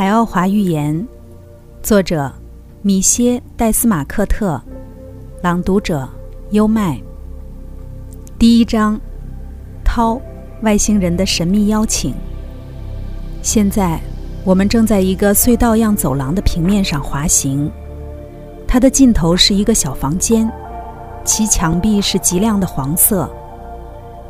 [0.00, 1.06] 海奥华寓言，
[1.82, 2.32] 作者
[2.80, 4.58] 米歇·戴斯马克特，
[5.42, 6.08] 朗读者
[6.52, 6.98] 优麦。
[8.38, 8.98] 第一章：
[9.84, 10.18] 涛，
[10.62, 12.14] 外星人的神秘邀请。
[13.42, 14.00] 现在，
[14.42, 17.70] 我们正在一个隧道样走廊的平面上滑行，
[18.66, 20.50] 它的尽头是一个小房间，
[21.26, 23.30] 其墙壁是极亮的黄色，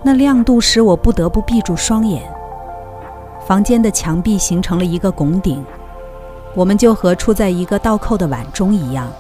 [0.03, 2.29] 那亮度使我不得不闭住双眼。
[3.47, 5.65] 房间的墙壁形成了一个拱顶，
[6.55, 9.11] 我们就和处在一个倒扣的碗中一样。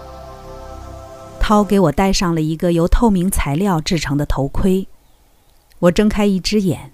[1.40, 4.86] 涛给我戴上了一个由透明材料制成的头盔，
[5.80, 6.92] 我睁开一只眼，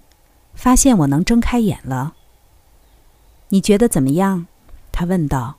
[0.55, 2.15] 发现我能睁开眼了。
[3.49, 4.47] 你觉得怎么样？
[4.93, 5.57] 他问道。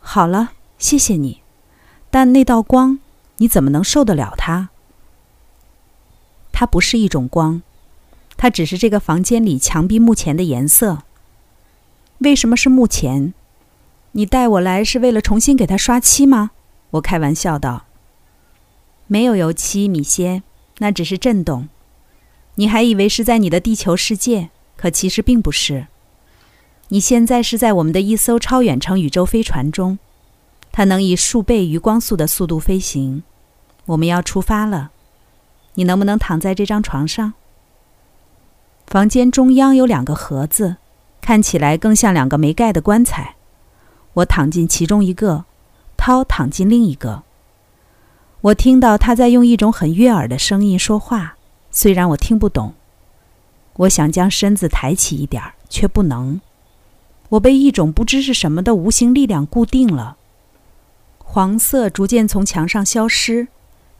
[0.00, 1.42] 好了，谢谢你。
[2.10, 2.98] 但那道光，
[3.36, 4.70] 你怎么能受得了它？
[6.50, 7.62] 它不是一种光。
[8.42, 11.04] 它只是这个房间里墙壁目前的颜色。
[12.18, 13.34] 为什么是目前？
[14.10, 16.50] 你带我来是为了重新给它刷漆吗？
[16.90, 17.84] 我开玩笑道。
[19.06, 20.42] 没有油漆，米歇，
[20.78, 21.68] 那只是震动。
[22.56, 25.86] 你还以为是在你的地球世界，可其实并不是。
[26.88, 30.00] 你现在是在我们的一艘超远程宇宙飞船中，
[30.72, 33.22] 它能以数倍于光速的速度飞行。
[33.86, 34.90] 我们要出发了。
[35.74, 37.34] 你能不能躺在这张床上？
[38.92, 40.76] 房间中央有两个盒子，
[41.22, 43.36] 看起来更像两个没盖的棺材。
[44.12, 45.46] 我躺进其中一个，
[45.96, 47.22] 涛躺进另一个。
[48.42, 51.38] 我听到他在用一种很悦耳的声音说话，
[51.70, 52.74] 虽然我听不懂。
[53.76, 56.38] 我想将身子抬起一点，却不能。
[57.30, 60.18] 我被一种不知是什么的无形力量固定了。
[61.16, 63.48] 黄色逐渐从墙上消失，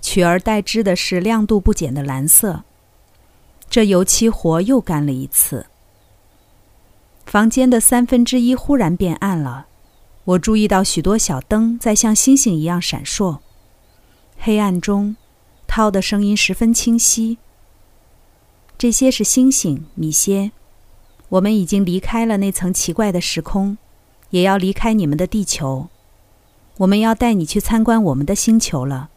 [0.03, 2.65] 取而代之的是亮度不减的蓝色。
[3.73, 5.65] 这油漆活又干了一次。
[7.25, 9.67] 房间的三分之一忽然变暗了，
[10.25, 13.39] 我注意到许多小灯在像星星一样闪烁。
[14.37, 15.17] 黑暗中，
[15.67, 17.39] 涛的声音十分清晰。
[18.77, 20.53] 这些是星星，米歇。
[21.31, 23.79] 我们已经离开了那层奇怪的时空，
[24.29, 25.89] 也要离开你们的地球。
[26.77, 29.09] 我们要带你去参观我们的星球了，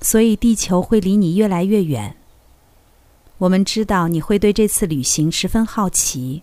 [0.00, 2.16] 所以地球会离你越来越远。
[3.38, 6.42] 我们知道你会对这次旅行十分好奇，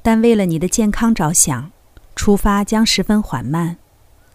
[0.00, 1.72] 但为了你的健康着想，
[2.14, 3.78] 出发将十分缓慢。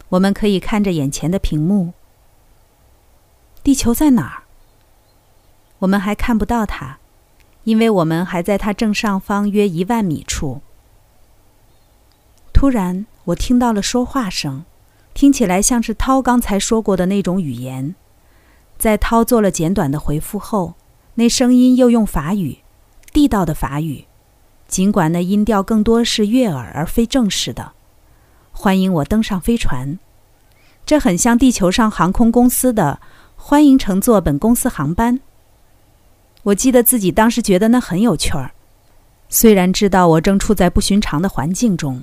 [0.10, 1.94] 我们可以看着眼前的屏幕。
[3.64, 4.44] 地球在哪儿？
[5.80, 6.98] 我们还看不到它，
[7.64, 10.62] 因为我们还在它正上方约一万米处。
[12.52, 14.66] 突然，我听到了说话声，
[15.14, 17.96] 听起来像是涛刚才说过的那种语言。
[18.78, 20.74] 在涛做了简短的回复后。
[21.20, 22.60] 那声音又用法语，
[23.12, 24.06] 地道的法语，
[24.70, 27.74] 尽管那音调更多是悦耳而非正式的。
[28.54, 30.00] 欢迎我登上飞船，
[30.86, 33.02] 这很像地球上航空公司的
[33.36, 35.20] “欢迎乘坐本公司航班”。
[36.44, 38.52] 我记得自己当时觉得那很有趣儿，
[39.28, 42.02] 虽然知道我正处在不寻常的环境中。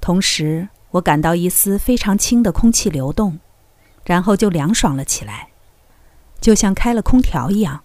[0.00, 3.40] 同时，我感到一丝非常轻的空气流动，
[4.04, 5.48] 然后就凉爽了起来，
[6.40, 7.82] 就像开了空调一样。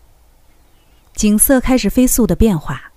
[1.14, 2.92] 景色开始飞速的变化，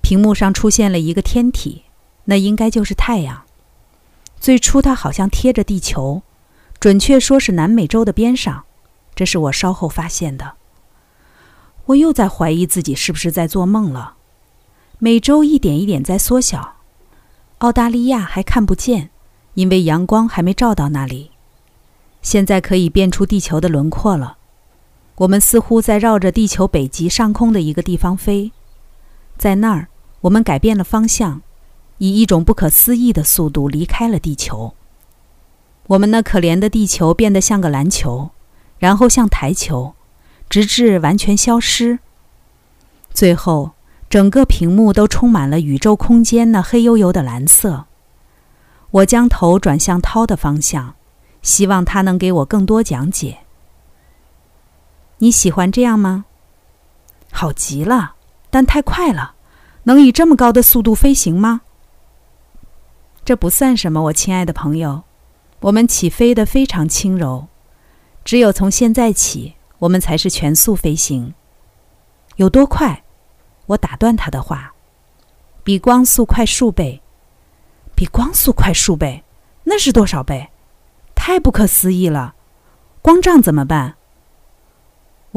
[0.00, 1.84] 屏幕上出现了一个天体，
[2.24, 3.44] 那应该就是太阳。
[4.40, 6.22] 最初它好像贴着地球，
[6.80, 8.64] 准确说是南美洲的边上，
[9.14, 10.54] 这是我稍后发现的。
[11.86, 14.14] 我又在怀疑自己是不是在做梦了。
[14.98, 16.76] 美洲一点一点在缩小，
[17.58, 19.10] 澳大利亚还看不见，
[19.54, 21.32] 因为阳光还没照到那里。
[22.22, 24.37] 现在可以变出地球的轮廓了。
[25.18, 28.52] 我们似乎在绕着地球北极上空的一个地方飞，
[29.36, 29.88] 在那儿，
[30.20, 31.42] 我们改变了方向，
[31.98, 34.74] 以一种不可思议的速度离开了地球。
[35.88, 38.30] 我们那可怜的地球变得像个篮球，
[38.78, 39.94] 然后像台球，
[40.48, 41.98] 直至完全消失。
[43.12, 43.72] 最后，
[44.08, 47.86] 整个屏幕都充满了宇宙空间那黑黝黝的蓝色。
[48.92, 50.94] 我将头转向涛的方向，
[51.42, 53.38] 希望他能给我更多讲解。
[55.18, 56.24] 你喜欢这样吗？
[57.32, 58.14] 好极了，
[58.50, 59.34] 但太快了，
[59.82, 61.62] 能以这么高的速度飞行吗？
[63.24, 65.02] 这不算什么，我亲爱的朋友，
[65.60, 67.48] 我们起飞的非常轻柔，
[68.24, 71.34] 只有从现在起，我们才是全速飞行。
[72.36, 73.02] 有多快？
[73.66, 74.72] 我打断他的话，
[75.62, 77.02] 比光速快数倍，
[77.94, 79.24] 比光速快数倍，
[79.64, 80.48] 那是多少倍？
[81.14, 82.34] 太不可思议了！
[83.02, 83.97] 光障怎么办？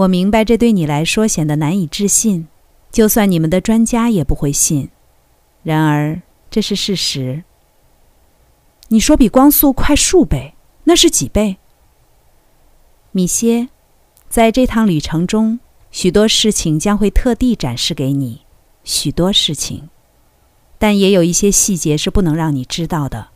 [0.01, 2.48] 我明白这对你来说显得难以置信，
[2.92, 4.89] 就算你们的专家也不会信。
[5.63, 7.44] 然而，这是事实。
[8.88, 10.56] 你说比光速快数倍，
[10.86, 11.57] 那是几倍？
[13.12, 13.69] 米歇，
[14.27, 15.59] 在这趟旅程中，
[15.92, 18.42] 许多事情将会特地展示给你，
[18.83, 19.89] 许多事情，
[20.80, 23.27] 但也有一些细节是不能让你知道的。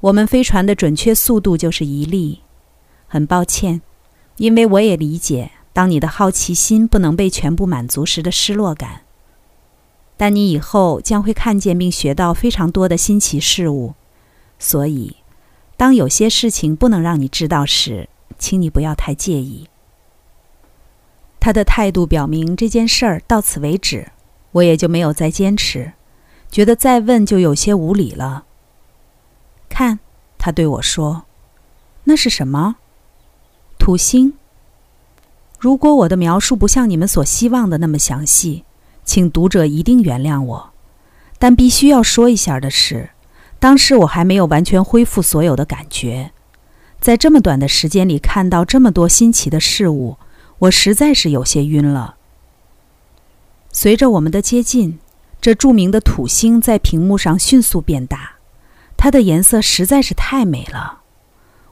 [0.00, 2.40] 我们飞船的准确速度就是一例。
[3.06, 3.80] 很抱歉，
[4.36, 9.02] 因为我也理解，当你的好奇心不能被全部满足时的失落感。
[10.16, 13.94] 但你以后将会看见并学到非常多的新奇事物，
[14.58, 15.16] 所以，
[15.76, 18.08] 当有些事情不能让你知道时，
[18.38, 19.68] 请你不要太介意。
[21.40, 24.12] 他的态度表明这件事儿到此为止，
[24.52, 25.94] 我也就没有再坚持，
[26.50, 28.44] 觉得再问就有些无理了。
[29.68, 29.98] 看，
[30.38, 31.24] 他对我说
[32.04, 32.76] ：“那是什么？
[33.76, 34.34] 土星。
[35.62, 38.64] 如果我的描述不像你们所希望的那么详细，
[39.04, 40.72] 请读者一定原谅我。
[41.38, 43.10] 但必须要说一下的是，
[43.60, 46.32] 当时我还没有完全恢复所有的感觉，
[47.00, 50.16] 在这么短的时间里看到这么多新奇的事物，
[50.58, 52.16] 我实在是有些晕了。
[53.70, 54.98] 随着我们的接近，
[55.40, 58.32] 这著名的土星在屏幕上迅速变大。
[58.96, 61.02] 它的颜色实在是太美了，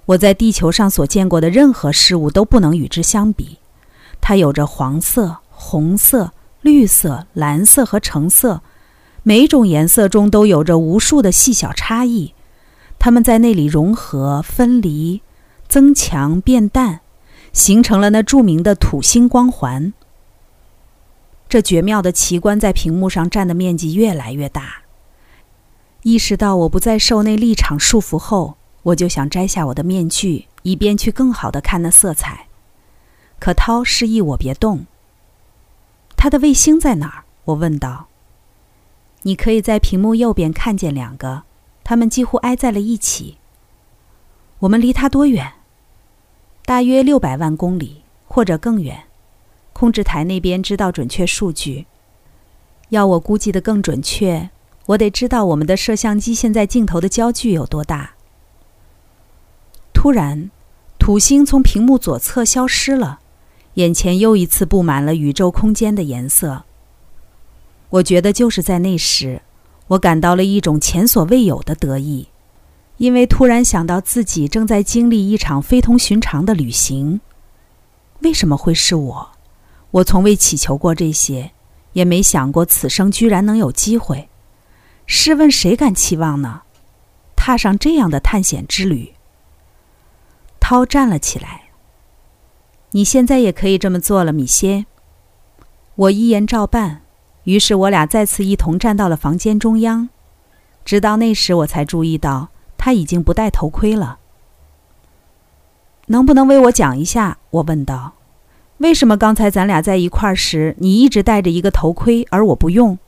[0.07, 3.59] 我在地球上所见过的任何事物都不能与之相比。
[4.21, 8.63] 它有着黄色、红色、绿色、蓝色和橙色，
[9.23, 12.35] 每种颜色中都有着无数的细小差异，
[12.99, 15.23] 它们在那里融合、分离、
[15.69, 17.01] 增强、变淡，
[17.53, 19.93] 形成了那著名的土星光环。
[21.49, 24.83] 这绝妙的奇观在屏幕上占的面积越来越大。
[26.03, 32.47] 意识到我不再受那立场束缚后，我就想摘下我的面具，以便去更好的看那色彩。
[33.41, 34.87] 可涛示意我别动。
[36.15, 37.25] 他的卫星在哪儿？
[37.47, 38.07] 我问道。
[39.23, 41.43] 你可以在屏幕右边看见两个，
[41.83, 43.39] 它们几乎挨在了一起。
[44.61, 45.55] 我们离它多远？
[46.65, 49.05] 大约六百万公里，或者更远。
[49.73, 51.87] 控制台那边知道准确数据。
[52.91, 54.51] 要我估计的更准确。
[54.87, 58.15] 我得知道我们的摄像机现在镜头的焦距有多大。
[59.93, 60.51] 突然，
[60.99, 63.21] 土星从屏幕左侧消失了，
[63.75, 66.65] 眼前又一次布满了宇宙空间的颜色。
[67.91, 69.43] 我觉得就是在那时，
[69.89, 72.29] 我感到了一种前所未有的得意，
[72.99, 77.21] 因为突然想到自己正在经历一场非同寻常的旅行。
[78.21, 79.31] 为什么会是我？
[79.93, 81.53] 我从未祈求过这些，
[81.95, 84.29] 也没想过此生居然能有机会。
[85.07, 86.63] 试问谁敢期望呢？
[87.35, 89.15] 踏上这样的探险之旅。
[90.61, 91.70] 涛站了起来。
[92.93, 94.87] 你现在也可以这么做了，米歇。
[95.95, 97.03] 我一言照办。
[97.45, 100.11] 于是我俩再次一同站到了房间中央。
[100.85, 104.19] 直到那时，我才注意到他已经不戴头盔了。
[106.07, 107.39] 能不能为我讲一下？
[107.51, 108.15] 我问道。
[108.79, 112.99] 为什么刚才咱俩在一块时，你一直戴着一个头盔，而我不用？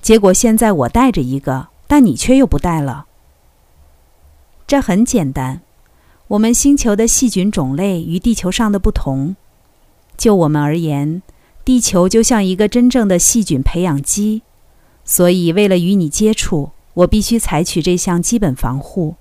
[0.00, 3.06] 结果现在我戴着一个，但你却又不戴了。
[4.66, 5.60] 这很简单，
[6.28, 9.36] 我们星球的细菌种类与地球上的不同。
[10.16, 11.22] 就我们而言，
[11.64, 14.42] 地球就像一个真正的细菌培养基，
[15.04, 19.14] 所以为了与你接触，我必须采取这项基本防护。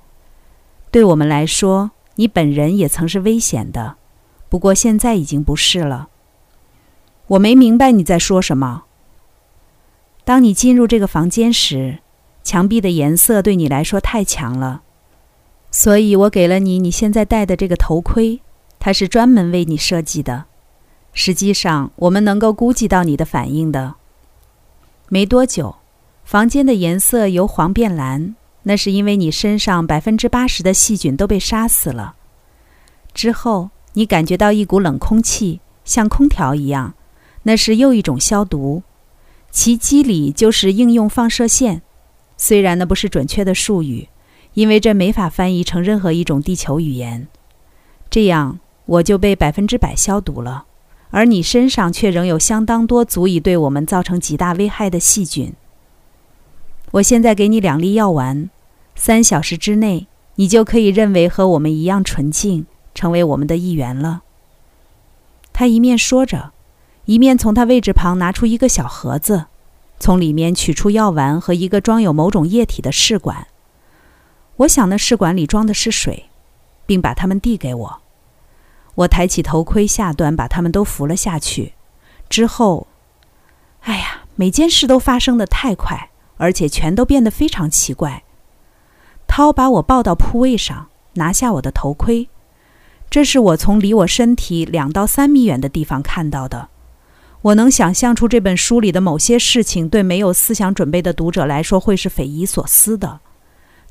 [0.90, 3.98] 对我们来说，你本人也曾是危险的，
[4.50, 6.08] 不过现在已经不是了。
[7.28, 8.84] 我没明白你在说什么。
[10.24, 12.00] 当你进入这个房间时，
[12.44, 14.82] 墙壁的颜色对你来说太强了，
[15.77, 18.39] 所以我给了你你现在戴的这个头盔，
[18.79, 20.46] 它是专门为你设计的。
[21.12, 23.96] 实际上，我们能够估计到你的反应的。
[25.10, 25.75] 没多久，
[26.24, 32.15] 房间的颜色由黄变蓝，那是因为你身上百分之八十的细菌都被杀死了。
[33.13, 36.94] 之后，你感觉到一股冷空气，像空调一样，
[37.44, 38.84] 那是又一种消毒。
[39.51, 41.82] 其机理就是应用放射线，
[42.38, 44.08] 虽然那不是准确的术语，
[44.56, 47.28] 因为这没法翻译成任何一种地球语言。
[48.10, 50.66] 这样我就被百分之百消毒了，
[51.12, 55.54] 而你身上却仍有相当多足以对我们造成极大危害的细菌。
[56.92, 58.50] 我现在给你两粒药丸，
[58.96, 64.24] 三小时之内你就可以认为和我们一样纯净，成为我们的一员了。
[65.54, 66.52] 他一面说着。
[67.06, 69.46] 一面从他位置旁拿出一个小盒子，
[70.00, 73.46] 从里面取出药丸和一个装有某种液体的试管。
[74.58, 76.30] 我想那试管里装的是水，
[76.86, 78.02] 并把它们递给我。
[78.96, 81.74] 我抬起头盔下端，把它们都扶了下去。
[82.30, 82.88] 之后，
[83.82, 88.24] 哎呀，每件事都发生的太快，而且全都变得非常奇怪。
[89.28, 92.30] 涛把我抱到铺位上，拿下我的头盔。
[93.10, 96.70] 这是我从离我身体两到三米远的地方看到的。
[97.42, 103.20] 我能想象出这本书里的某些事情对没有思想准备的读者来说会是匪夷所思的，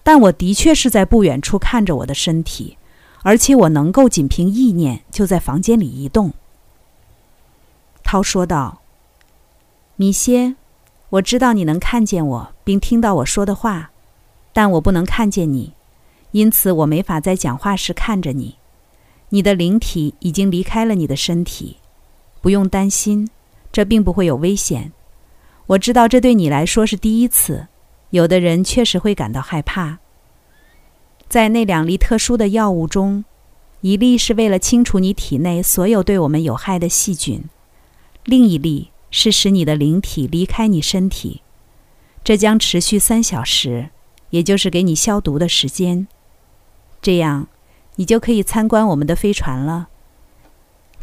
[0.05, 2.77] 但我的确是在不远处看着我的身体，
[3.23, 6.33] 而且我能够仅凭意念就在房间里移动。
[8.05, 8.83] 涛说道
[9.97, 10.55] ：“米歇，
[11.09, 13.91] 我知道你能看见我并听到我说的话，
[14.53, 15.73] 但我不能看见你，
[16.31, 18.57] 因此我没法在讲话时看着你。
[19.31, 21.79] 你的灵体已经离开了你的身体，
[22.41, 23.29] 不用担心。”
[23.75, 24.93] 这并不会有危险。
[25.67, 27.67] 我知道这对你来说是第一次，
[28.15, 29.99] 有的人确实会感到害怕。
[31.29, 33.25] 在那两粒特殊的药物中，
[33.81, 37.43] 一粒是为了清除你体内所有对我们有害的细菌，
[38.23, 41.43] 另一粒是使你的灵体离开你身体。
[42.23, 43.91] 这将持续三小时，
[44.31, 46.07] 也就是给你消毒的时间。
[47.03, 47.49] 这样，
[47.97, 49.89] 你就可以参观我们的飞船了。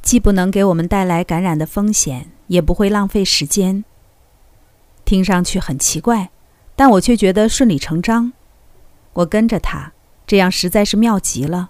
[0.02, 2.32] 既不能给我们带来感染的风险。
[2.48, 3.86] 也不会浪费时间。
[5.06, 6.32] 听上去很奇怪，
[6.82, 8.34] 但我却觉得顺理成章。
[9.14, 9.94] 我跟着他，
[10.26, 11.70] 这样实在是妙极了。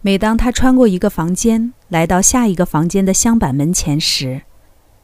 [0.00, 4.44] 每当他穿过一个房间，来到下一个房间的箱板门前时，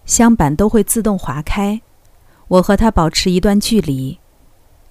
[0.06, 1.82] 箱板都会自动划开。
[2.48, 4.20] 我和他保持一段距离。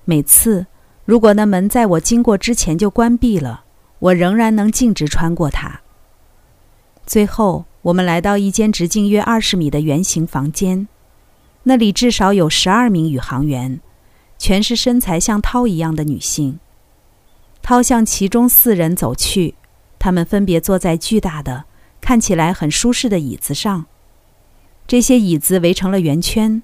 [0.05, 0.67] 每次，
[1.03, 3.63] 如果那门在我经过之前就关闭了，
[3.97, 5.81] 我仍然能径直穿过它。
[7.07, 7.65] 最后。
[7.81, 10.87] 我们来到一间直径约二十米的圆形房间，
[11.63, 13.79] 那里至少有十二名宇航员，
[14.38, 16.60] 全是身材像涛一样的女性。
[17.62, 19.56] 涛向其中四人走去，
[20.00, 21.65] 他们分别坐在巨大的、
[22.00, 23.86] 看起来很舒适的椅子上。
[24.88, 26.63] 这些椅子围成了圆圈。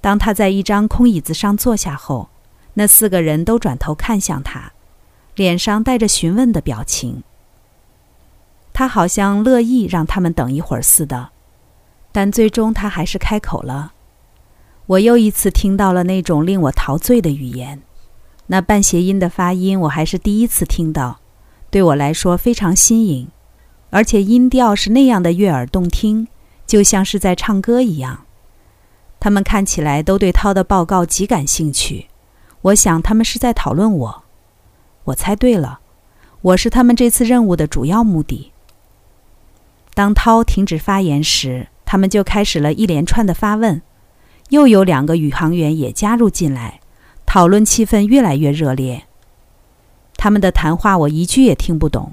[0.00, 2.30] 当他在一张空椅子上坐下后，
[2.74, 4.72] 那四个人都转头看向他，
[5.34, 7.22] 脸上带着询问的表情。
[8.72, 11.28] 他好像乐意让他们等一会儿似的，
[12.10, 13.92] 但最终他还是开口了。
[14.86, 17.80] 我又一次听到了那种令我陶醉的语言，
[18.46, 21.20] 那半谐音的发音我还是第一次听到，
[21.70, 23.28] 对我来说非常新颖，
[23.90, 26.26] 而且音调是那样的悦耳动听，
[26.66, 28.26] 就像是在唱歌一样。
[29.20, 32.08] 他们看起来都对涛的报告极感兴趣，
[32.62, 34.24] 我想他们是在讨论我。
[35.04, 35.78] 我猜对了，
[36.40, 38.50] 我是他们这次任务的主要目的。
[39.94, 43.80] 当涛停止发言时，他们就开始了一连串的发问。
[44.52, 46.80] 又有两个宇航员也加入进来，
[47.24, 49.04] 讨论气氛越来越热烈。
[50.18, 52.12] 他们的谈话我一句也听不懂。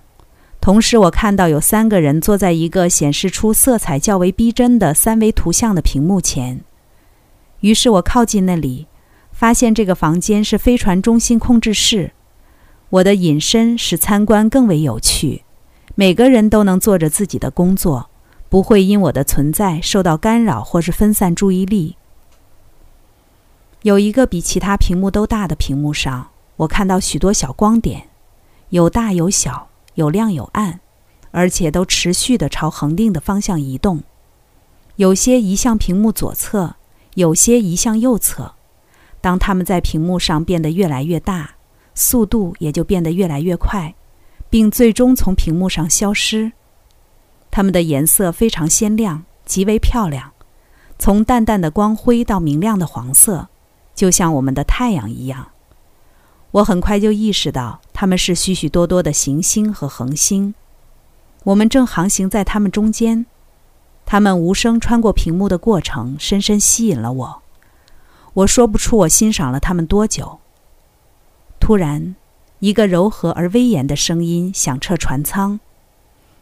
[0.61, 6.61] 同时，我看到有三个人坐在一个显示出色彩较为逼真的三维图像的屏幕前。
[7.59, 8.87] 于是我靠近那里，
[9.33, 12.13] 发现这个房间是飞船中心控制室。
[12.89, 15.43] 我的隐身使参观更为有趣。
[15.95, 18.09] 每个人都能做着自己的工作，
[18.47, 21.97] 不会因我的存在受到干扰或是分散注意力。
[23.83, 28.09] 有一个比其他屏幕都大的屏幕上，我看到许多小光点，
[28.69, 30.79] 有大有小，有亮有暗，
[31.31, 34.03] 而且都持续地朝恒定的方向移动。
[34.97, 36.75] 有些移向屏幕左侧，
[37.13, 38.53] 有些移向右侧。
[39.21, 41.51] 当它们在屏幕上变得越来越大，
[41.95, 43.95] 速度也就变得越来越快。
[44.49, 46.53] 并最终从屏幕上消失。
[47.51, 50.31] 它们的颜色非常鲜亮，极为漂亮，
[50.97, 53.49] 从淡淡的光辉到明亮的黄色，
[53.99, 55.49] 就像我们的太阳一样。
[56.51, 60.55] 我很快就意识到，它们是许许多多的行星和恒星。
[61.43, 63.25] 我们正航行在它们中间。
[64.05, 67.41] 它们无声穿过屏幕的过程，深深吸引了我。
[68.35, 70.39] 我说不出我欣赏了它们多久。
[71.59, 72.15] 突然。
[72.59, 75.61] 一个柔和而威严的声音响彻船舱，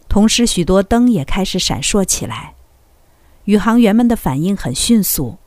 [0.10, 2.56] 同时许多灯也开始闪烁起来。
[3.46, 5.38] 宇航员们的反应很迅速，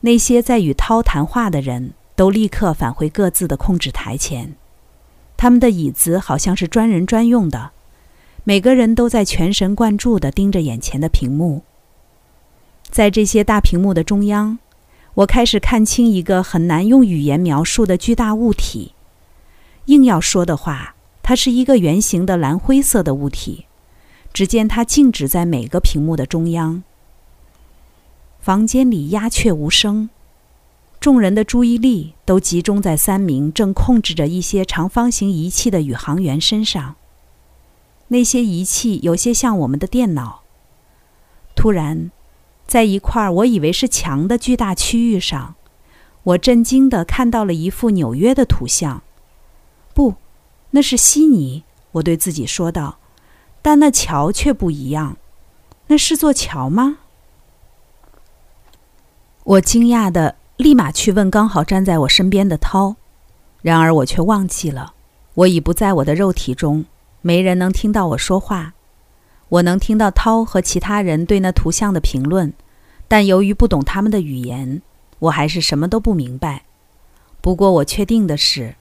[0.00, 4.54] 那些在与涛谈话的人都立刻返回各自的控制台前。
[5.36, 7.70] 他们的椅子好像是专人专用的，
[8.44, 11.62] 每个人都在全神贯注地盯着眼前的屏幕。
[12.90, 14.58] 在这些大屏幕的中央，
[15.14, 18.94] 我开始看清一个很难用语言描述的巨大物体。
[19.86, 23.66] 硬要说的话，它是一个圆形的蓝灰色的物体。
[24.32, 26.84] 只见它静止在每个屏幕的中央。
[28.40, 30.08] 房间里鸦雀无声，
[30.98, 36.96] 众人的注意力都集中在三名正控制着一些长方形仪器的宇航员身上。
[38.08, 40.40] 那些仪器有些像我们的电脑。
[41.54, 42.10] 突然，
[42.66, 45.54] 在一块我以为是墙的巨大区域上，
[46.22, 49.02] 我震惊地看到了一幅纽约的图像。
[49.92, 50.14] 不，
[50.70, 51.64] 那是悉尼。
[51.92, 52.96] 我对自己说道。
[53.60, 55.18] 但那桥却不一样，
[55.88, 57.00] 那是座桥吗？
[59.44, 62.96] 我惊讶的立马去问刚好站在我身边的涛，
[63.62, 64.92] 然而我却忘记了，
[65.34, 66.84] 我已不在我的肉体中，
[67.22, 68.74] 没人能听到我说话。
[69.48, 72.52] 我能听到涛和其他人对那图像的评论，
[73.08, 74.82] 但由于不懂他们的语言，
[75.18, 76.64] 我还是什么都不明白。
[77.40, 78.76] 不过我确定的是，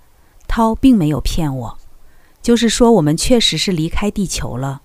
[0.48, 1.78] 涛并没有骗我，
[2.42, 4.82] 就是说我们确实是离开地球了。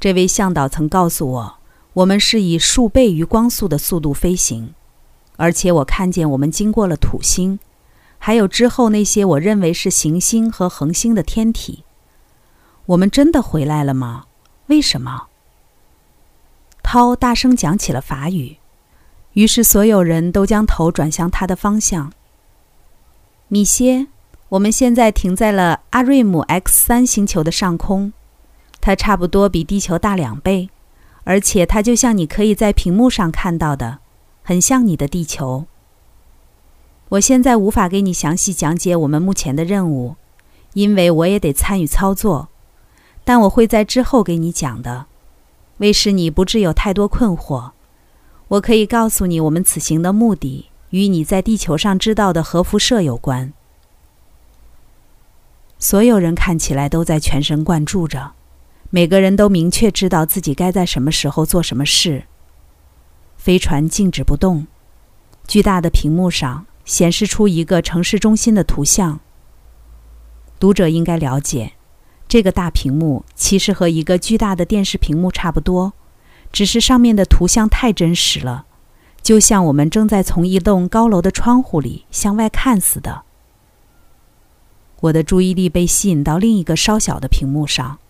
[0.00, 1.58] 这位向导曾告诉我，
[1.92, 4.74] 我们是以数倍于光速的速度飞行，
[5.36, 7.58] 而且我看见我们经过了土星，
[8.18, 11.84] 还有之后那些我认为是行星和恒星的天体。
[12.86, 14.24] 我们真的回来了吗？
[14.66, 15.28] 为什么？
[16.82, 18.56] 涛大声讲起了法语，
[19.32, 22.12] 于是所有人都将头转向他的方向。
[23.48, 24.06] 米歇，
[24.50, 28.12] 我们现在停在了阿瑞姆 X 三星球的上空，
[28.80, 30.70] 它差不多比地球大两倍，
[31.24, 33.98] 而且它就像你可以在屏幕上看到的，
[34.48, 35.66] 很像你的地球。
[37.08, 40.14] 我现在无法给你详细讲解我们目前的任务，
[40.74, 42.48] 因为我也得参与操作。
[43.24, 45.06] 但我会在之后给你讲的，
[45.78, 47.72] 为使你不致有太多困惑，
[48.46, 53.52] 我可以告诉你，我们此行的目的与你在地球上知道的核辐射有关。
[55.80, 58.34] 所有人看起来都在全神贯注着，
[58.90, 62.26] 每个人都明确知道自己该在什么时候做什么事。
[63.46, 64.66] 飞船静止不动，
[65.46, 69.20] 巨大的屏幕上显示出一个城市中心的图像。
[70.58, 71.74] 读者应该了解。
[72.26, 75.92] 这个大屏幕其实和一个巨大的电视屏幕差不多，
[76.50, 78.66] 只是上面的图像太真实了，
[79.22, 83.22] 就像我们正在从一栋高楼的窗户里向外看似的。
[85.02, 88.00] 我的注意力被吸引到另一个稍小的屏幕上，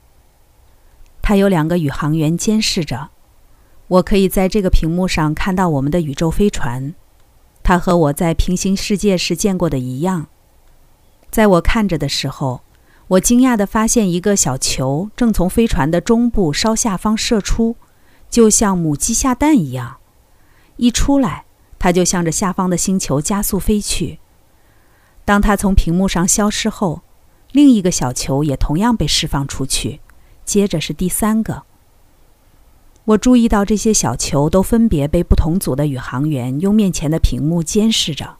[1.20, 3.10] 它有两个宇航员监视着。
[3.88, 6.94] 我可以在这个屏幕上看到我们的宇宙飞船，
[7.62, 10.26] 它和我在平行世界时见过的一样。
[11.30, 12.62] 在我看着的时候。
[13.10, 17.76] 我惊讶地发现，一个小球正从飞船的中部稍下方射出，
[18.28, 19.98] 就像母鸡下蛋一样。
[20.74, 21.44] 一出来，
[21.78, 24.18] 它就向着下方的星球加速飞去。
[25.24, 27.02] 当它从屏幕上消失后，
[27.52, 30.00] 另一个小球也同样被释放出去，
[30.44, 31.62] 接着是第三个。
[33.06, 38.36] 我注意到这些小球都分别被不同组的宇航员用面前的屏幕监视着。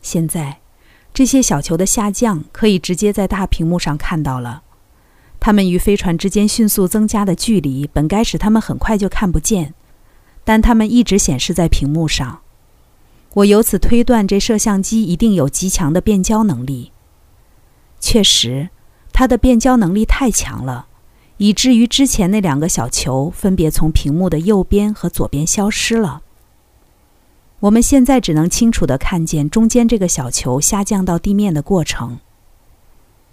[0.00, 0.58] 现在。
[1.14, 4.62] 这些小球的下降可以直接在大屏幕上看到了，
[5.38, 9.74] 它们与飞船之间迅速增加的距离本该使它们很快就看不见，
[10.42, 12.40] 但它们一直显示在屏幕上。
[13.34, 16.92] 我由此推断，这摄像机一定有极强的变焦能力。
[18.00, 18.70] 确实，
[19.12, 20.86] 它的变焦能力太强了，
[21.42, 26.22] 以至于之前那两个小球分别从屏幕的右边和左边消失了。
[27.58, 32.20] 我们现在只能清楚地看见中间这个小球下降到地面的过程。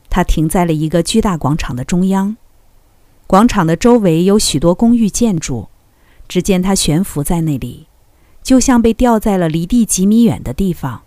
[0.10, 2.36] 它停在了一个巨大广场的中央，
[3.28, 5.68] 广场的周围有许多公寓建筑。
[6.28, 7.86] 只见它悬浮在那里，
[8.42, 11.04] 就像被吊在了离地几米远的地方。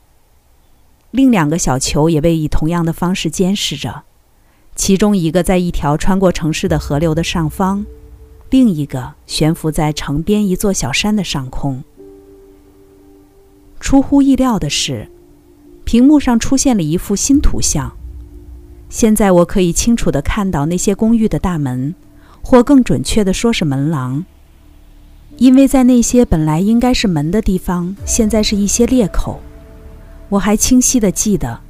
[1.10, 4.04] 另两个小球也被以同样的方式监视着，
[4.74, 7.84] 其中一个在一条穿过城市的河流的上方，
[8.50, 11.84] 另一个悬浮在城边一座小山的上空。
[13.78, 15.08] 出乎意料的是，
[15.84, 17.92] 屏幕上出现了一幅新图像。
[18.88, 21.94] 现在我可以清楚地看到那些公寓的大门，
[22.42, 24.24] 或更准确地说是门廊，
[25.36, 29.40] 因为在那些本来应该是门的地方，现在是一些裂口。
[30.28, 31.60] 我还清晰地记得，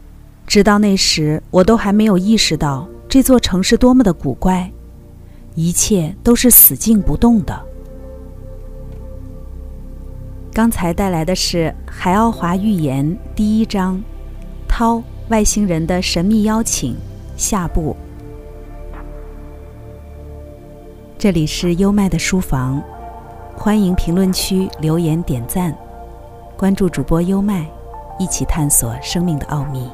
[0.46, 4.72] 直到那时，我都还没有意识到这座城市多么的古怪，
[5.54, 7.62] 一切都是死静不动的。
[10.50, 13.98] 刚才带来的是《海奥华寓言》第一章，
[14.66, 16.94] 《涛外星人的神秘邀请》
[17.36, 17.94] 下部。
[21.18, 22.82] 这里是优麦的书房，
[23.54, 25.76] 欢迎评论区留言点赞，
[26.56, 27.68] 关注主播优麦，
[28.18, 29.86] 一起探索生命的奥秘。